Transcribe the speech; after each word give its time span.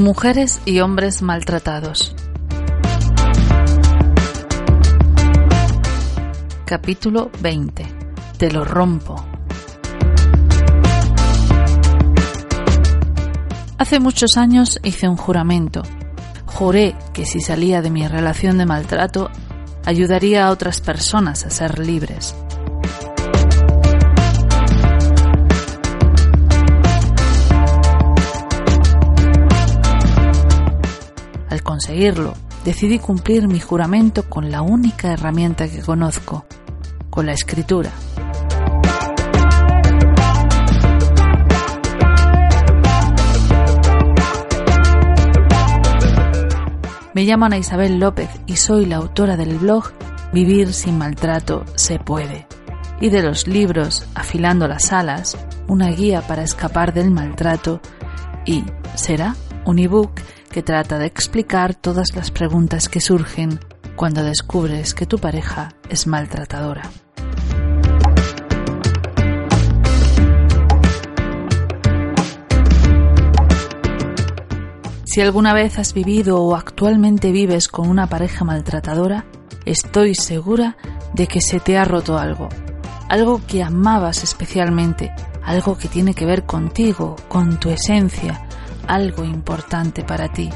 Mujeres 0.00 0.62
y 0.64 0.80
hombres 0.80 1.20
maltratados. 1.20 2.16
Capítulo 6.64 7.30
20. 7.42 7.86
Te 8.38 8.50
lo 8.50 8.64
rompo. 8.64 9.22
Hace 13.76 14.00
muchos 14.00 14.38
años 14.38 14.80
hice 14.82 15.06
un 15.06 15.18
juramento. 15.18 15.82
Juré 16.46 16.96
que 17.12 17.26
si 17.26 17.42
salía 17.42 17.82
de 17.82 17.90
mi 17.90 18.08
relación 18.08 18.56
de 18.56 18.64
maltrato, 18.64 19.30
ayudaría 19.84 20.46
a 20.46 20.50
otras 20.50 20.80
personas 20.80 21.44
a 21.44 21.50
ser 21.50 21.78
libres. 21.78 22.34
Conseguirlo, 31.80 32.34
decidí 32.62 32.98
cumplir 32.98 33.48
mi 33.48 33.58
juramento 33.58 34.28
con 34.28 34.50
la 34.50 34.60
única 34.60 35.14
herramienta 35.14 35.66
que 35.66 35.80
conozco, 35.80 36.44
con 37.08 37.24
la 37.24 37.32
escritura. 37.32 37.90
Me 47.14 47.24
llamo 47.24 47.46
Ana 47.46 47.56
Isabel 47.56 47.98
López 47.98 48.28
y 48.44 48.56
soy 48.56 48.84
la 48.84 48.96
autora 48.96 49.38
del 49.38 49.56
blog 49.56 49.84
Vivir 50.34 50.74
sin 50.74 50.98
maltrato 50.98 51.64
se 51.76 51.98
puede 51.98 52.46
y 53.00 53.08
de 53.08 53.22
los 53.22 53.48
libros 53.48 54.06
Afilando 54.14 54.68
las 54.68 54.92
alas, 54.92 55.38
una 55.66 55.88
guía 55.88 56.20
para 56.20 56.42
escapar 56.42 56.92
del 56.92 57.10
maltrato 57.10 57.80
y 58.44 58.64
Será 58.96 59.34
un 59.64 59.78
ebook 59.78 60.10
que 60.50 60.62
trata 60.62 60.98
de 60.98 61.06
explicar 61.06 61.74
todas 61.74 62.14
las 62.14 62.30
preguntas 62.30 62.88
que 62.88 63.00
surgen 63.00 63.60
cuando 63.96 64.24
descubres 64.24 64.94
que 64.94 65.06
tu 65.06 65.18
pareja 65.18 65.70
es 65.88 66.06
maltratadora. 66.06 66.90
Si 75.04 75.20
alguna 75.20 75.54
vez 75.54 75.78
has 75.78 75.92
vivido 75.92 76.40
o 76.40 76.54
actualmente 76.54 77.32
vives 77.32 77.68
con 77.68 77.88
una 77.88 78.06
pareja 78.08 78.44
maltratadora, 78.44 79.24
estoy 79.64 80.14
segura 80.14 80.76
de 81.14 81.26
que 81.26 81.40
se 81.40 81.58
te 81.58 81.76
ha 81.78 81.84
roto 81.84 82.18
algo. 82.18 82.48
Algo 83.08 83.40
que 83.44 83.62
amabas 83.62 84.22
especialmente, 84.22 85.12
algo 85.42 85.76
que 85.76 85.88
tiene 85.88 86.14
que 86.14 86.26
ver 86.26 86.44
contigo, 86.44 87.16
con 87.28 87.58
tu 87.58 87.70
esencia, 87.70 88.46
algo 88.90 89.24
importante 89.24 90.02
para 90.02 90.32
ti. 90.32 90.50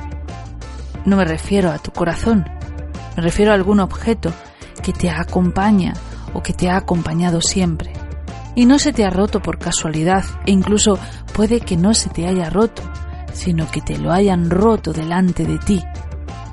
No 1.04 1.16
me 1.16 1.24
refiero 1.24 1.70
a 1.70 1.78
tu 1.78 1.92
corazón, 1.92 2.44
me 3.16 3.22
refiero 3.22 3.52
a 3.52 3.54
algún 3.54 3.78
objeto 3.78 4.32
que 4.82 4.92
te 4.92 5.08
acompaña 5.08 5.94
o 6.32 6.42
que 6.42 6.52
te 6.52 6.68
ha 6.68 6.76
acompañado 6.76 7.40
siempre. 7.40 7.92
Y 8.56 8.66
no 8.66 8.78
se 8.78 8.92
te 8.92 9.04
ha 9.04 9.10
roto 9.10 9.40
por 9.40 9.58
casualidad 9.58 10.24
e 10.46 10.50
incluso 10.50 10.98
puede 11.32 11.60
que 11.60 11.76
no 11.76 11.94
se 11.94 12.10
te 12.10 12.26
haya 12.26 12.50
roto, 12.50 12.82
sino 13.32 13.70
que 13.70 13.80
te 13.80 13.98
lo 13.98 14.12
hayan 14.12 14.50
roto 14.50 14.92
delante 14.92 15.44
de 15.44 15.58
ti. 15.58 15.82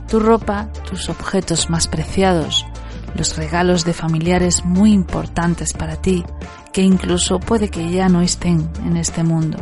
Tu 0.07 0.19
ropa, 0.19 0.67
tus 0.87 1.09
objetos 1.09 1.69
más 1.69 1.87
preciados, 1.87 2.65
los 3.15 3.37
regalos 3.37 3.85
de 3.85 3.93
familiares 3.93 4.65
muy 4.65 4.93
importantes 4.93 5.73
para 5.73 5.95
ti, 5.95 6.23
que 6.73 6.81
incluso 6.81 7.39
puede 7.39 7.69
que 7.69 7.89
ya 7.89 8.07
no 8.07 8.21
estén 8.21 8.69
en 8.85 8.97
este 8.97 9.23
mundo. 9.23 9.57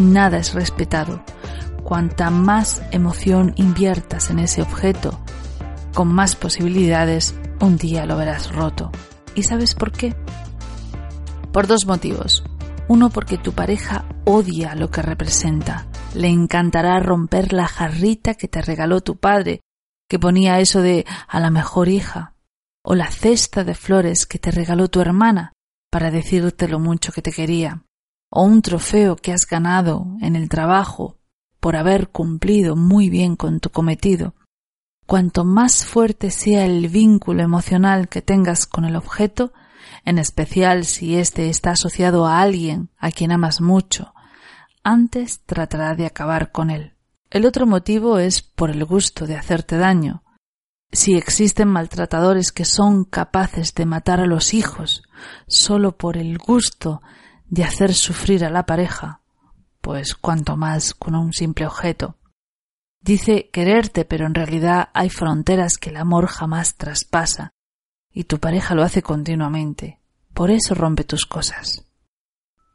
Nada 0.00 0.38
es 0.38 0.54
respetado. 0.54 1.22
Cuanta 1.84 2.30
más 2.30 2.82
emoción 2.90 3.52
inviertas 3.56 4.30
en 4.30 4.38
ese 4.38 4.62
objeto, 4.62 5.20
con 5.92 6.08
más 6.08 6.36
posibilidades 6.36 7.34
un 7.60 7.76
día 7.76 8.06
lo 8.06 8.16
verás 8.16 8.50
roto. 8.50 8.90
¿Y 9.34 9.42
sabes 9.42 9.74
por 9.74 9.92
qué? 9.92 10.16
Por 11.52 11.66
dos 11.66 11.84
motivos. 11.84 12.42
Uno 12.88 13.10
porque 13.10 13.36
tu 13.36 13.52
pareja 13.52 14.06
odia 14.24 14.74
lo 14.74 14.90
que 14.90 15.02
representa. 15.02 15.86
Le 16.14 16.28
encantará 16.28 16.98
romper 17.00 17.52
la 17.52 17.68
jarrita 17.68 18.36
que 18.36 18.48
te 18.48 18.62
regaló 18.62 19.02
tu 19.02 19.18
padre, 19.18 19.60
que 20.08 20.18
ponía 20.18 20.60
eso 20.60 20.80
de 20.80 21.04
a 21.28 21.40
la 21.40 21.50
mejor 21.50 21.90
hija, 21.90 22.36
o 22.82 22.94
la 22.94 23.10
cesta 23.10 23.64
de 23.64 23.74
flores 23.74 24.24
que 24.24 24.38
te 24.38 24.50
regaló 24.50 24.88
tu 24.88 25.02
hermana, 25.02 25.52
para 25.90 26.10
decirte 26.10 26.68
lo 26.68 26.78
mucho 26.78 27.12
que 27.12 27.20
te 27.20 27.32
quería, 27.32 27.82
o 28.30 28.42
un 28.42 28.62
trofeo 28.62 29.16
que 29.16 29.32
has 29.32 29.46
ganado 29.48 30.06
en 30.22 30.36
el 30.36 30.48
trabajo 30.48 31.18
por 31.58 31.76
haber 31.76 32.08
cumplido 32.08 32.76
muy 32.76 33.10
bien 33.10 33.36
con 33.36 33.60
tu 33.60 33.70
cometido. 33.70 34.34
Cuanto 35.06 35.44
más 35.44 35.84
fuerte 35.84 36.30
sea 36.30 36.64
el 36.64 36.88
vínculo 36.88 37.42
emocional 37.42 38.08
que 38.08 38.22
tengas 38.22 38.66
con 38.66 38.84
el 38.84 38.96
objeto, 38.96 39.52
en 40.04 40.18
especial 40.18 40.84
si 40.84 41.16
éste 41.16 41.48
está 41.48 41.72
asociado 41.72 42.26
a 42.26 42.40
alguien 42.40 42.90
a 42.96 43.10
quien 43.10 43.32
amas 43.32 43.60
mucho, 43.60 44.14
antes 44.84 45.44
tratará 45.44 45.94
de 45.94 46.06
acabar 46.06 46.52
con 46.52 46.70
él. 46.70 46.94
El 47.28 47.44
otro 47.44 47.66
motivo 47.66 48.18
es 48.18 48.40
por 48.42 48.70
el 48.70 48.84
gusto 48.84 49.26
de 49.26 49.36
hacerte 49.36 49.76
daño. 49.76 50.22
Si 50.92 51.16
existen 51.16 51.68
maltratadores 51.68 52.50
que 52.50 52.64
son 52.64 53.04
capaces 53.04 53.74
de 53.74 53.86
matar 53.86 54.20
a 54.20 54.26
los 54.26 54.54
hijos 54.54 55.02
solo 55.46 55.96
por 55.96 56.16
el 56.16 56.38
gusto 56.38 57.02
de 57.50 57.64
hacer 57.64 57.92
sufrir 57.94 58.44
a 58.44 58.50
la 58.50 58.64
pareja, 58.64 59.20
pues 59.80 60.14
cuanto 60.14 60.56
más 60.56 60.94
con 60.94 61.16
un 61.16 61.32
simple 61.32 61.66
objeto. 61.66 62.16
Dice 63.00 63.50
quererte, 63.52 64.04
pero 64.04 64.26
en 64.26 64.34
realidad 64.34 64.90
hay 64.94 65.10
fronteras 65.10 65.76
que 65.76 65.90
el 65.90 65.96
amor 65.96 66.26
jamás 66.26 66.76
traspasa, 66.76 67.50
y 68.12 68.24
tu 68.24 68.38
pareja 68.38 68.74
lo 68.74 68.82
hace 68.82 69.02
continuamente. 69.02 70.00
Por 70.32 70.50
eso 70.50 70.74
rompe 70.74 71.04
tus 71.04 71.26
cosas. 71.26 71.84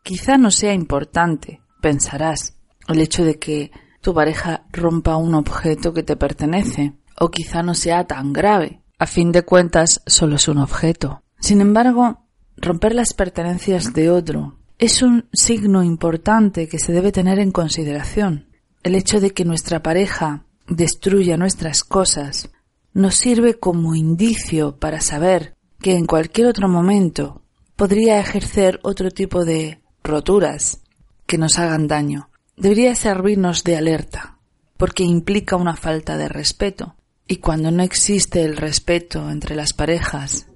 Quizá 0.04 0.38
no 0.38 0.52
sea 0.52 0.74
importante, 0.74 1.62
pensarás, 1.82 2.58
el 2.88 3.00
hecho 3.00 3.24
de 3.24 3.40
que 3.40 3.72
tu 4.02 4.14
pareja 4.14 4.66
rompa 4.72 5.16
un 5.16 5.36
objeto 5.36 5.94
que 5.94 6.04
te 6.04 6.18
pertenece, 6.18 6.94
o 7.18 7.32
quizá 7.32 7.64
no 7.64 7.76
sea 7.76 8.06
tan 8.06 8.34
grave. 8.34 8.82
A 9.00 9.08
fin 9.08 9.32
de 9.32 9.44
cuentas, 9.44 10.02
solo 10.06 10.36
es 10.36 10.48
un 10.48 10.58
objeto. 10.58 11.24
Sin 11.40 11.62
embargo, 11.62 12.28
romper 12.58 12.94
las 12.94 13.14
pertenencias 13.14 13.94
de 13.94 14.10
otro 14.10 14.58
es 14.78 15.02
un 15.02 15.30
signo 15.32 15.84
importante 15.84 16.68
que 16.68 16.80
se 16.80 16.92
debe 16.92 17.12
tener 17.12 17.40
en 17.40 17.52
consideración. 17.52 18.50
El 18.84 18.96
hecho 18.96 19.20
de 19.20 19.32
que 19.32 19.46
nuestra 19.46 19.82
pareja 19.82 20.46
destruya 20.68 21.38
nuestras 21.38 21.84
cosas 21.84 22.50
nos 22.94 23.16
sirve 23.16 23.56
como 23.56 23.96
indicio 23.96 24.78
para 24.78 25.02
saber 25.02 25.56
que 25.80 25.96
en 25.96 26.06
cualquier 26.06 26.48
otro 26.48 26.68
momento 26.68 27.42
podría 27.76 28.20
ejercer 28.20 28.80
otro 28.84 29.12
tipo 29.12 29.46
de 29.46 29.82
roturas 30.04 30.82
que 31.26 31.38
nos 31.38 31.58
hagan 31.58 31.88
daño. 31.88 32.30
Debería 32.58 32.96
servirnos 32.96 33.64
de 33.64 33.78
alerta, 33.78 34.40
porque 34.78 35.04
implica 35.04 35.56
una 35.56 35.76
falta 35.76 36.18
de 36.18 36.30
respeto. 36.30 36.96
Y 37.28 37.38
cuando 37.38 37.72
no 37.72 37.82
existe 37.84 38.44
el 38.44 38.56
respeto 38.56 39.30
entre 39.30 39.56
las 39.56 39.74
parejas, 39.74 40.48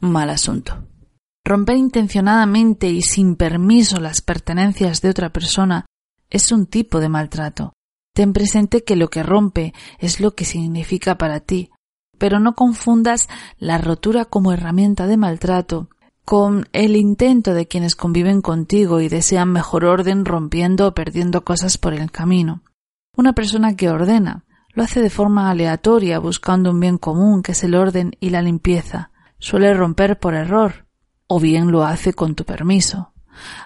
mal 0.00 0.30
asunto. 0.30 0.86
Romper 1.48 1.78
intencionadamente 1.78 2.90
y 2.90 3.00
sin 3.00 3.34
permiso 3.34 4.00
las 4.00 4.20
pertenencias 4.20 5.00
de 5.00 5.08
otra 5.08 5.32
persona 5.32 5.86
es 6.28 6.52
un 6.52 6.66
tipo 6.66 7.00
de 7.00 7.08
maltrato. 7.08 7.72
Ten 8.12 8.34
presente 8.34 8.84
que 8.84 8.96
lo 8.96 9.08
que 9.08 9.22
rompe 9.22 9.72
es 9.98 10.20
lo 10.20 10.34
que 10.34 10.44
significa 10.44 11.16
para 11.16 11.40
ti, 11.40 11.70
pero 12.18 12.38
no 12.38 12.54
confundas 12.54 13.30
la 13.56 13.78
rotura 13.78 14.26
como 14.26 14.52
herramienta 14.52 15.06
de 15.06 15.16
maltrato 15.16 15.88
con 16.26 16.68
el 16.74 16.96
intento 16.96 17.54
de 17.54 17.66
quienes 17.66 17.96
conviven 17.96 18.42
contigo 18.42 19.00
y 19.00 19.08
desean 19.08 19.50
mejor 19.50 19.86
orden 19.86 20.26
rompiendo 20.26 20.88
o 20.88 20.92
perdiendo 20.92 21.46
cosas 21.46 21.78
por 21.78 21.94
el 21.94 22.10
camino. 22.10 22.60
Una 23.16 23.32
persona 23.32 23.74
que 23.74 23.88
ordena 23.88 24.44
lo 24.74 24.82
hace 24.82 25.00
de 25.00 25.08
forma 25.08 25.48
aleatoria 25.48 26.18
buscando 26.18 26.72
un 26.72 26.80
bien 26.80 26.98
común 26.98 27.40
que 27.42 27.52
es 27.52 27.64
el 27.64 27.74
orden 27.74 28.10
y 28.20 28.28
la 28.28 28.42
limpieza. 28.42 29.12
Suele 29.38 29.72
romper 29.72 30.18
por 30.18 30.34
error 30.34 30.87
o 31.28 31.38
bien 31.38 31.70
lo 31.70 31.84
hace 31.84 32.12
con 32.12 32.34
tu 32.34 32.44
permiso. 32.44 33.12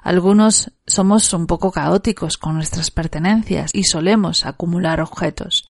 Algunos 0.02 0.72
somos 0.86 1.32
un 1.32 1.46
poco 1.46 1.72
caóticos 1.72 2.36
con 2.36 2.56
nuestras 2.56 2.90
pertenencias 2.90 3.70
y 3.72 3.84
solemos 3.84 4.44
acumular 4.44 5.00
objetos. 5.00 5.68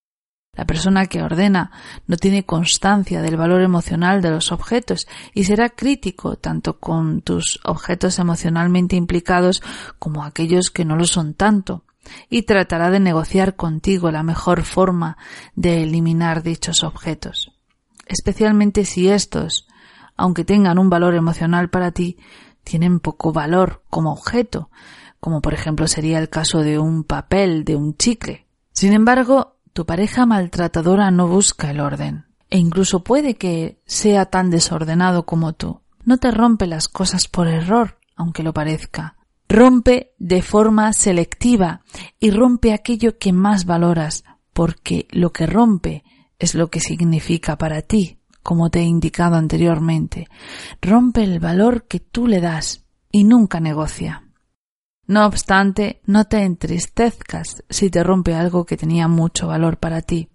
La 0.55 0.67
persona 0.67 1.07
que 1.07 1.23
ordena 1.23 1.71
no 2.07 2.17
tiene 2.17 2.45
constancia 2.45 3.23
del 3.23 3.39
valor 3.39 3.63
emocional 3.63 4.21
de 4.21 4.31
los 4.31 4.53
objetos 4.53 5.07
y 5.33 5.45
será 5.45 5.71
crítico 5.71 6.37
tanto 6.37 6.79
con 6.79 7.23
tus 7.23 7.59
objetos 7.65 8.19
emocionalmente 8.19 8.97
implicados 8.97 9.63
como 9.99 10.25
aquellos 10.25 10.71
que 10.71 10.85
no 10.85 10.97
lo 10.97 11.07
son 11.07 11.33
tanto 11.33 11.85
y 12.29 12.43
tratará 12.43 12.91
de 12.91 13.01
negociar 13.01 13.57
contigo 13.57 14.11
la 14.11 14.23
mejor 14.23 14.65
forma 14.65 15.17
de 15.55 15.85
eliminar 15.85 16.43
dichos 16.43 16.85
objetos, 16.85 17.53
especialmente 18.07 18.85
si 18.85 19.09
estos, 19.09 19.67
aunque 20.23 20.45
tengan 20.45 20.79
un 20.79 20.89
valor 20.89 21.17
emocional 21.17 21.69
para 21.69 21.91
ti, 21.91 22.17
tienen 22.63 23.01
poco 23.01 23.33
valor 23.33 23.83
como 23.91 24.13
objeto, 24.13 24.71
como 25.19 25.43
por 25.43 25.53
ejemplo 25.53 25.89
sería 25.89 26.21
el 26.21 26.29
caso 26.29 26.61
de 26.61 26.79
un 26.79 27.03
papel, 27.03 27.65
de 27.65 27.75
un 27.75 27.97
chicle, 27.97 28.47
Sin 28.71 28.93
embargo, 28.93 29.57
tu 29.73 29.85
pareja 29.85 30.25
maltratadora 30.25 31.11
no 31.11 31.27
busca 31.27 31.73
el 31.73 31.81
orden, 31.81 32.27
e 32.51 32.59
incluso 32.59 33.03
puede 33.03 33.35
que 33.35 33.81
sea 33.85 34.27
tan 34.27 34.49
desordenado 34.49 35.27
como 35.27 35.55
tú. 35.55 35.81
No 36.05 36.19
te 36.19 36.31
rompe 36.31 36.69
las 36.69 36.87
cosas 36.87 37.27
por 37.27 37.49
error, 37.49 37.99
aunque 38.15 38.45
lo 38.45 38.55
parezca. 38.55 39.17
Rompe 39.49 40.15
de 40.19 40.41
forma 40.41 40.93
selectiva 40.93 41.81
y 42.21 42.31
rompe 42.31 42.73
aquello 42.73 43.19
que 43.19 43.33
más 43.33 43.65
valoras, 43.65 44.23
porque 44.53 45.09
lo 45.11 45.33
que 45.33 45.47
rompe 45.47 46.05
es 46.39 46.55
lo 46.55 46.71
que 46.71 46.79
significa 46.79 47.59
para 47.59 47.83
ti, 47.83 48.19
como 48.43 48.71
te 48.71 48.81
he 48.81 48.85
indicado 48.85 49.37
anteriormente. 49.37 50.29
Rompe 50.81 51.23
el 51.23 51.41
valor 51.41 51.87
que 51.87 52.01
tú 52.01 52.27
le 52.27 52.41
das 52.41 52.85
y 53.11 53.25
nunca 53.25 53.61
negocia. 53.61 54.25
No 55.07 55.27
obstante, 55.27 56.01
no 56.07 56.25
te 56.25 56.43
entristezcas 56.43 57.65
si 57.69 57.91
te 57.91 58.03
rompe 58.03 58.35
algo 58.35 58.65
que 58.65 58.77
tenía 58.77 59.09
mucho 59.09 59.49
valor 59.49 59.79
para 59.79 60.01
ti. 60.01 60.31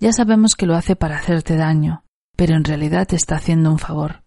Ya 0.00 0.12
sabemos 0.12 0.54
que 0.54 0.66
lo 0.66 0.74
hace 0.74 0.96
para 0.96 1.16
hacerte 1.16 1.56
daño, 1.56 2.04
pero 2.36 2.54
en 2.54 2.64
realidad 2.64 3.06
te 3.06 3.16
está 3.16 3.36
haciendo 3.36 3.70
un 3.70 3.78
favor. 3.78 4.24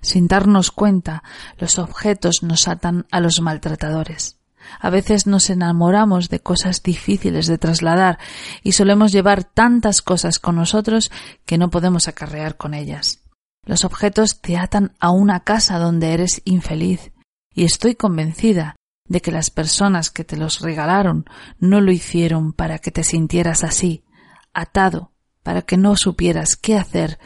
Sin 0.00 0.26
darnos 0.26 0.70
cuenta, 0.70 1.22
los 1.56 1.78
objetos 1.78 2.42
nos 2.42 2.68
atan 2.68 3.06
a 3.10 3.20
los 3.20 3.40
maltratadores. 3.40 4.37
A 4.80 4.90
veces 4.90 5.26
nos 5.26 5.50
enamoramos 5.50 6.28
de 6.28 6.40
cosas 6.40 6.82
difíciles 6.82 7.46
de 7.46 7.58
trasladar 7.58 8.18
y 8.62 8.72
solemos 8.72 9.12
llevar 9.12 9.44
tantas 9.44 10.02
cosas 10.02 10.38
con 10.38 10.56
nosotros 10.56 11.10
que 11.46 11.58
no 11.58 11.70
podemos 11.70 12.08
acarrear 12.08 12.56
con 12.56 12.74
ellas. 12.74 13.24
Los 13.64 13.84
objetos 13.84 14.40
te 14.40 14.56
atan 14.56 14.92
a 15.00 15.10
una 15.10 15.40
casa 15.40 15.78
donde 15.78 16.12
eres 16.14 16.40
infeliz 16.44 17.12
y 17.54 17.64
estoy 17.64 17.94
convencida 17.94 18.76
de 19.04 19.20
que 19.20 19.32
las 19.32 19.50
personas 19.50 20.10
que 20.10 20.24
te 20.24 20.36
los 20.36 20.60
regalaron 20.60 21.24
no 21.58 21.80
lo 21.80 21.92
hicieron 21.92 22.52
para 22.52 22.78
que 22.78 22.90
te 22.90 23.04
sintieras 23.04 23.64
así, 23.64 24.04
atado 24.52 25.12
para 25.42 25.62
que 25.62 25.76
no 25.76 25.96
supieras 25.96 26.56
qué 26.56 26.76
hacer 26.76 27.18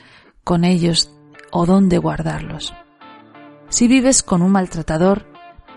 con 0.44 0.64
ellos 0.64 1.10
o 1.50 1.66
dónde 1.66 1.98
guardarlos. 1.98 2.72
Si 3.68 3.88
vives 3.88 4.22
con 4.22 4.42
un 4.42 4.52
maltratador, 4.52 5.31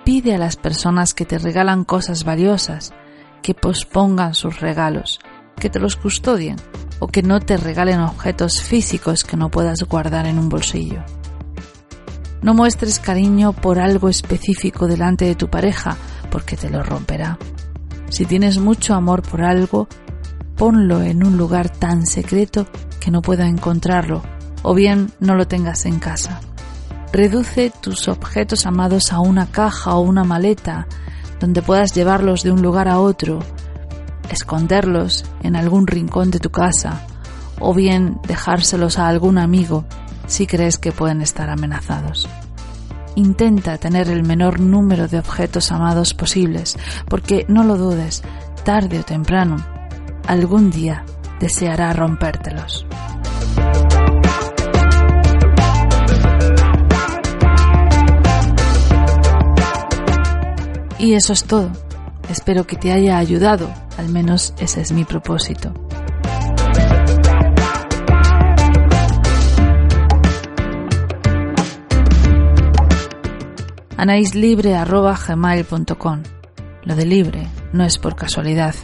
pide 0.05 0.35
a 0.35 0.37
las 0.37 0.55
personas 0.55 1.13
que 1.13 1.25
te 1.25 1.39
regalan 1.39 1.83
cosas 1.83 2.23
valiosas 2.23 2.93
que 3.41 3.55
pospongan 3.55 4.35
sus 4.35 4.61
regalos, 4.61 5.19
que 5.59 5.69
te 5.69 5.79
los 5.79 5.95
custodien 5.95 6.57
o 6.99 7.07
que 7.07 7.23
no 7.23 7.39
te 7.39 7.57
regalen 7.57 7.99
objetos 7.99 8.61
físicos 8.61 9.23
que 9.23 9.35
no 9.35 9.49
puedas 9.49 9.83
guardar 9.83 10.27
en 10.27 10.39
un 10.39 10.47
bolsillo. 10.47 11.03
No 12.41 12.53
muestres 12.53 12.99
cariño 12.99 13.53
por 13.53 13.79
algo 13.79 14.07
específico 14.07 14.87
delante 14.87 15.25
de 15.25 15.35
tu 15.35 15.49
pareja 15.49 15.97
porque 16.29 16.55
te 16.55 16.69
lo 16.69 16.83
romperá. 16.83 17.39
Si 18.09 18.25
tienes 18.25 18.59
mucho 18.59 18.93
amor 18.93 19.23
por 19.23 19.41
algo, 19.41 19.87
ponlo 20.55 21.01
en 21.01 21.25
un 21.25 21.37
lugar 21.37 21.69
tan 21.69 22.05
secreto 22.05 22.67
que 22.99 23.09
no 23.09 23.23
pueda 23.23 23.47
encontrarlo, 23.47 24.21
o 24.61 24.75
bien 24.75 25.11
no 25.19 25.35
lo 25.35 25.47
tengas 25.47 25.85
en 25.85 25.99
casa. 25.99 26.41
Reduce 27.15 27.69
tus 27.69 28.09
objetos 28.09 28.65
amados 28.65 29.13
a 29.13 29.21
una 29.21 29.45
caja 29.49 29.95
o 29.95 30.01
una 30.01 30.25
maleta 30.25 30.85
donde 31.39 31.61
puedas 31.61 31.95
llevarlos 31.95 32.43
de 32.43 32.51
un 32.51 32.61
lugar 32.61 32.89
a 32.89 32.99
otro, 32.99 33.39
esconderlos 34.29 35.23
en 35.41 35.55
algún 35.55 35.87
rincón 35.87 36.29
de 36.29 36.39
tu 36.39 36.49
casa, 36.49 37.07
o 37.61 37.73
bien 37.73 38.19
dejárselos 38.27 38.99
a 38.99 39.07
algún 39.07 39.37
amigo 39.37 39.85
si 40.27 40.45
crees 40.45 40.77
que 40.77 40.91
pueden 40.91 41.21
estar 41.21 41.49
amenazados. 41.49 42.27
Intenta 43.15 43.77
tener 43.77 44.09
el 44.09 44.23
menor 44.23 44.59
número 44.59 45.07
de 45.07 45.19
objetos 45.19 45.71
amados 45.71 46.13
posibles, 46.13 46.77
porque 47.07 47.45
no 47.47 47.63
lo 47.63 47.77
dudes, 47.77 48.23
tarde 48.65 48.99
o 48.99 49.03
temprano 49.03 49.65
algún 50.27 50.69
día 50.69 51.05
deseará 51.39 51.93
rompértelos. 51.93 52.85
Y 60.99 61.13
eso 61.13 61.33
es 61.33 61.43
todo. 61.43 61.71
Espero 62.29 62.65
que 62.65 62.75
te 62.75 62.91
haya 62.91 63.17
ayudado, 63.17 63.69
al 63.97 64.09
menos 64.09 64.53
ese 64.59 64.81
es 64.81 64.91
mi 64.91 65.05
propósito. 65.05 65.73
anaislibre.gmail.com 73.97 76.23
Lo 76.83 76.95
de 76.95 77.05
libre 77.05 77.47
no 77.73 77.83
es 77.83 77.97
por 77.97 78.15
casualidad. 78.15 78.75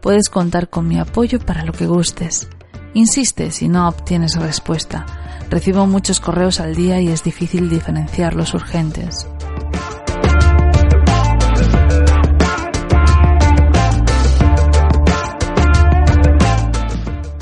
Puedes 0.00 0.30
contar 0.30 0.70
con 0.70 0.88
mi 0.88 0.98
apoyo 0.98 1.38
para 1.40 1.66
lo 1.66 1.72
que 1.72 1.86
gustes. 1.86 2.48
Insiste 2.94 3.50
si 3.50 3.68
no 3.68 3.88
obtienes 3.88 4.36
respuesta. 4.36 5.06
Recibo 5.50 5.86
muchos 5.86 6.20
correos 6.20 6.60
al 6.60 6.74
día 6.74 7.00
y 7.00 7.08
es 7.08 7.22
difícil 7.22 7.70
diferenciar 7.70 8.34
los 8.34 8.54
urgentes. 8.54 9.28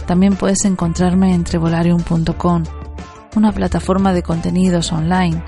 También 0.06 0.36
puedes 0.36 0.64
encontrarme 0.64 1.34
en 1.34 1.42
trevolarium.com, 1.42 2.62
una 3.34 3.52
plataforma 3.52 4.12
de 4.12 4.22
contenidos 4.22 4.92
online 4.92 5.42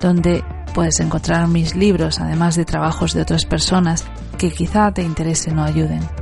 donde 0.00 0.42
puedes 0.74 0.98
encontrar 1.00 1.46
mis 1.48 1.74
libros, 1.74 2.20
además 2.20 2.56
de 2.56 2.64
trabajos 2.64 3.12
de 3.12 3.22
otras 3.22 3.44
personas 3.44 4.04
que 4.38 4.50
quizá 4.50 4.92
te 4.92 5.02
interesen 5.02 5.58
o 5.58 5.64
ayuden. 5.64 6.17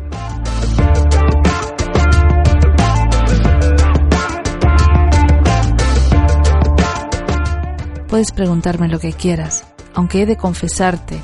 Puedes 8.16 8.32
preguntarme 8.32 8.88
lo 8.88 8.98
que 8.98 9.12
quieras, 9.12 9.66
aunque 9.92 10.22
he 10.22 10.26
de 10.26 10.38
confesarte 10.38 11.20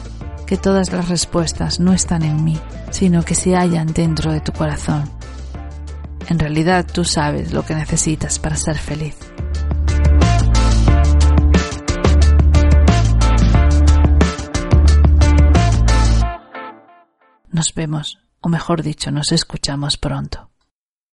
que 0.46 0.58
todas 0.58 0.92
las 0.92 1.08
respuestas 1.08 1.80
no 1.80 1.94
están 1.94 2.22
en 2.22 2.44
mí, 2.44 2.60
sino 2.90 3.22
que 3.22 3.34
se 3.34 3.56
hallan 3.56 3.94
dentro 3.94 4.30
de 4.30 4.42
tu 4.42 4.52
corazón. 4.52 5.10
En 6.28 6.38
realidad 6.38 6.86
tú 6.86 7.06
sabes 7.06 7.54
lo 7.54 7.64
que 7.64 7.74
necesitas 7.74 8.38
para 8.38 8.56
ser 8.56 8.76
feliz. 8.76 9.16
Nos 17.50 17.72
vemos, 17.72 18.18
o 18.42 18.50
mejor 18.50 18.82
dicho, 18.82 19.10
nos 19.10 19.32
escuchamos 19.32 19.96
pronto. 19.96 20.51